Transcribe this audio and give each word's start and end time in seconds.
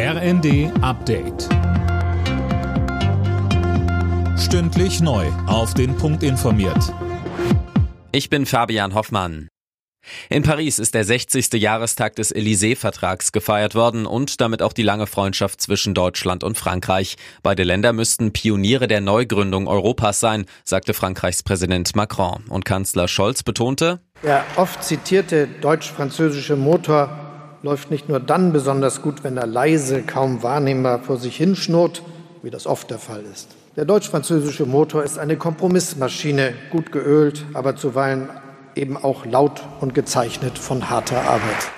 RND 0.00 0.70
Update. 0.80 1.48
Stündlich 4.38 5.00
neu. 5.00 5.26
Auf 5.48 5.74
den 5.74 5.96
Punkt 5.96 6.22
informiert. 6.22 6.94
Ich 8.12 8.30
bin 8.30 8.46
Fabian 8.46 8.94
Hoffmann. 8.94 9.48
In 10.30 10.44
Paris 10.44 10.78
ist 10.78 10.94
der 10.94 11.02
60. 11.02 11.52
Jahrestag 11.54 12.14
des 12.14 12.32
Élysée-Vertrags 12.32 13.32
gefeiert 13.32 13.74
worden 13.74 14.06
und 14.06 14.40
damit 14.40 14.62
auch 14.62 14.72
die 14.72 14.84
lange 14.84 15.08
Freundschaft 15.08 15.60
zwischen 15.60 15.94
Deutschland 15.94 16.44
und 16.44 16.56
Frankreich. 16.56 17.16
Beide 17.42 17.64
Länder 17.64 17.92
müssten 17.92 18.32
Pioniere 18.32 18.86
der 18.86 19.00
Neugründung 19.00 19.66
Europas 19.66 20.20
sein, 20.20 20.46
sagte 20.64 20.94
Frankreichs 20.94 21.42
Präsident 21.42 21.96
Macron. 21.96 22.44
Und 22.48 22.64
Kanzler 22.64 23.08
Scholz 23.08 23.42
betonte, 23.42 23.98
der 24.22 24.44
oft 24.54 24.84
zitierte 24.84 25.48
deutsch-französische 25.60 26.54
Motor 26.54 27.27
läuft 27.62 27.90
nicht 27.90 28.08
nur 28.08 28.20
dann 28.20 28.52
besonders 28.52 29.02
gut, 29.02 29.24
wenn 29.24 29.36
er 29.36 29.46
leise, 29.46 30.02
kaum 30.02 30.42
wahrnehmbar 30.42 31.00
vor 31.00 31.16
sich 31.16 31.36
hinschnurrt, 31.36 32.02
wie 32.42 32.50
das 32.50 32.66
oft 32.66 32.90
der 32.90 32.98
Fall 32.98 33.22
ist. 33.32 33.48
Der 33.76 33.84
deutsch-französische 33.84 34.66
Motor 34.66 35.04
ist 35.04 35.18
eine 35.18 35.36
Kompromissmaschine, 35.36 36.54
gut 36.70 36.92
geölt, 36.92 37.44
aber 37.54 37.76
zuweilen 37.76 38.28
eben 38.74 38.96
auch 38.96 39.24
laut 39.24 39.62
und 39.80 39.94
gezeichnet 39.94 40.58
von 40.58 40.90
harter 40.90 41.22
Arbeit. 41.22 41.72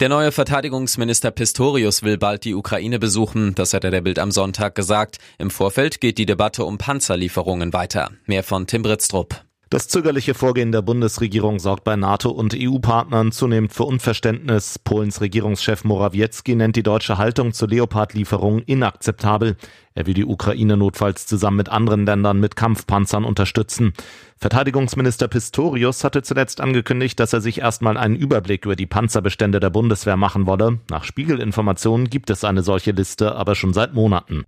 Der 0.00 0.08
neue 0.08 0.30
Verteidigungsminister 0.30 1.32
Pistorius 1.32 2.04
will 2.04 2.18
bald 2.18 2.44
die 2.44 2.54
Ukraine 2.54 3.00
besuchen, 3.00 3.56
das 3.56 3.74
hat 3.74 3.82
er 3.82 3.90
der 3.90 4.00
Bild 4.00 4.20
am 4.20 4.30
Sonntag 4.30 4.76
gesagt. 4.76 5.18
Im 5.38 5.50
Vorfeld 5.50 6.00
geht 6.00 6.18
die 6.18 6.26
Debatte 6.26 6.64
um 6.64 6.78
Panzerlieferungen 6.78 7.72
weiter. 7.72 8.12
Mehr 8.26 8.44
von 8.44 8.68
Tim 8.68 8.82
Britztrup. 8.82 9.47
Das 9.70 9.86
zögerliche 9.86 10.32
Vorgehen 10.32 10.72
der 10.72 10.80
Bundesregierung 10.80 11.58
sorgt 11.58 11.84
bei 11.84 11.94
NATO 11.94 12.30
und 12.30 12.56
EU-Partnern 12.58 13.32
zunehmend 13.32 13.70
für 13.74 13.84
Unverständnis. 13.84 14.78
Polens 14.78 15.20
Regierungschef 15.20 15.84
Morawiecki 15.84 16.54
nennt 16.54 16.76
die 16.76 16.82
deutsche 16.82 17.18
Haltung 17.18 17.52
zur 17.52 17.68
Leopard-Lieferung 17.68 18.60
inakzeptabel. 18.60 19.58
Er 19.94 20.06
will 20.06 20.14
die 20.14 20.24
Ukraine 20.24 20.78
notfalls 20.78 21.26
zusammen 21.26 21.58
mit 21.58 21.68
anderen 21.68 22.06
Ländern 22.06 22.40
mit 22.40 22.56
Kampfpanzern 22.56 23.26
unterstützen. 23.26 23.92
Verteidigungsminister 24.38 25.28
Pistorius 25.28 26.02
hatte 26.02 26.22
zuletzt 26.22 26.62
angekündigt, 26.62 27.20
dass 27.20 27.34
er 27.34 27.42
sich 27.42 27.60
erstmal 27.60 27.98
einen 27.98 28.16
Überblick 28.16 28.64
über 28.64 28.76
die 28.76 28.86
Panzerbestände 28.86 29.60
der 29.60 29.68
Bundeswehr 29.68 30.16
machen 30.16 30.46
wolle. 30.46 30.78
Nach 30.88 31.04
Spiegelinformationen 31.04 32.08
gibt 32.08 32.30
es 32.30 32.42
eine 32.42 32.62
solche 32.62 32.92
Liste 32.92 33.34
aber 33.34 33.54
schon 33.54 33.74
seit 33.74 33.92
Monaten. 33.92 34.46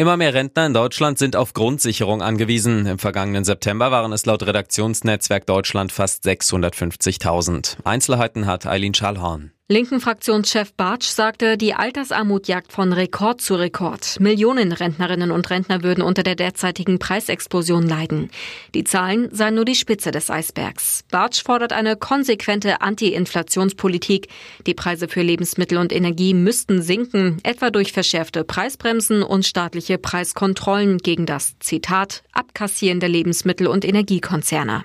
Immer 0.00 0.16
mehr 0.16 0.32
Rentner 0.32 0.64
in 0.64 0.72
Deutschland 0.72 1.18
sind 1.18 1.36
auf 1.36 1.52
Grundsicherung 1.52 2.22
angewiesen. 2.22 2.86
Im 2.86 2.98
vergangenen 2.98 3.44
September 3.44 3.90
waren 3.90 4.14
es 4.14 4.24
laut 4.24 4.42
Redaktionsnetzwerk 4.42 5.44
Deutschland 5.44 5.92
fast 5.92 6.24
650.000. 6.24 7.76
Einzelheiten 7.84 8.46
hat 8.46 8.64
Eileen 8.64 8.94
Schallhorn. 8.94 9.52
Linken 9.72 10.00
Fraktionschef 10.00 10.72
Bartsch 10.72 11.06
sagte, 11.06 11.56
die 11.56 11.74
Altersarmut 11.74 12.48
jagt 12.48 12.72
von 12.72 12.92
Rekord 12.92 13.40
zu 13.40 13.54
Rekord. 13.54 14.18
Millionen 14.18 14.72
Rentnerinnen 14.72 15.30
und 15.30 15.48
Rentner 15.48 15.84
würden 15.84 16.02
unter 16.02 16.24
der 16.24 16.34
derzeitigen 16.34 16.98
Preisexplosion 16.98 17.86
leiden. 17.86 18.30
Die 18.74 18.82
Zahlen 18.82 19.28
seien 19.30 19.54
nur 19.54 19.64
die 19.64 19.76
Spitze 19.76 20.10
des 20.10 20.28
Eisbergs. 20.28 21.04
Bartsch 21.12 21.44
fordert 21.44 21.72
eine 21.72 21.94
konsequente 21.94 22.80
Anti-Inflationspolitik. 22.80 24.26
Die 24.66 24.74
Preise 24.74 25.06
für 25.06 25.22
Lebensmittel 25.22 25.78
und 25.78 25.92
Energie 25.92 26.34
müssten 26.34 26.82
sinken, 26.82 27.38
etwa 27.44 27.70
durch 27.70 27.92
verschärfte 27.92 28.42
Preisbremsen 28.42 29.22
und 29.22 29.46
staatliche 29.46 29.98
Preiskontrollen 29.98 30.98
gegen 30.98 31.26
das, 31.26 31.54
Zitat, 31.60 32.24
Abkassieren 32.32 32.98
der 32.98 33.08
Lebensmittel- 33.08 33.68
und 33.68 33.84
Energiekonzerne. 33.84 34.84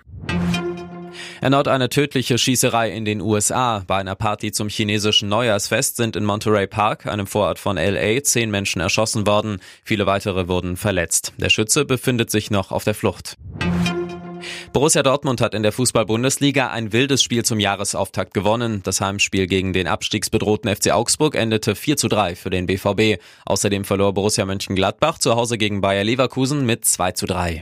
Erneut 1.45 1.67
eine 1.67 1.89
tödliche 1.89 2.39
Schießerei 2.39 2.89
in 2.89 3.05
den 3.05 3.21
USA. 3.21 3.83
Bei 3.85 3.97
einer 3.97 4.15
Party 4.15 4.51
zum 4.51 4.67
chinesischen 4.67 5.29
Neujahrsfest 5.29 5.95
sind 5.95 6.15
in 6.15 6.25
Monterey 6.25 6.65
Park, 6.65 7.05
einem 7.05 7.27
Vorort 7.27 7.59
von 7.59 7.77
LA, 7.77 8.23
zehn 8.23 8.49
Menschen 8.49 8.81
erschossen 8.81 9.27
worden. 9.27 9.59
Viele 9.83 10.07
weitere 10.07 10.47
wurden 10.47 10.75
verletzt. 10.75 11.33
Der 11.37 11.49
Schütze 11.51 11.85
befindet 11.85 12.31
sich 12.31 12.49
noch 12.49 12.71
auf 12.71 12.83
der 12.83 12.95
Flucht. 12.95 13.37
Borussia 14.73 15.03
Dortmund 15.03 15.39
hat 15.39 15.53
in 15.53 15.61
der 15.61 15.71
Fußball-Bundesliga 15.71 16.71
ein 16.71 16.91
wildes 16.91 17.21
Spiel 17.21 17.45
zum 17.45 17.59
Jahresauftakt 17.59 18.33
gewonnen. 18.33 18.81
Das 18.81 18.99
Heimspiel 18.99 19.45
gegen 19.45 19.71
den 19.71 19.85
abstiegsbedrohten 19.85 20.75
FC 20.75 20.93
Augsburg 20.93 21.35
endete 21.35 21.75
4 21.75 21.97
zu 21.97 22.07
3 22.07 22.35
für 22.35 22.49
den 22.49 22.65
BVB. 22.65 23.21
Außerdem 23.45 23.85
verlor 23.85 24.15
Borussia 24.15 24.47
Mönchengladbach 24.47 25.19
zu 25.19 25.35
Hause 25.35 25.59
gegen 25.59 25.79
Bayer 25.79 26.05
Leverkusen 26.05 26.65
mit 26.65 26.85
2 26.85 27.11
zu 27.11 27.27
3. 27.27 27.61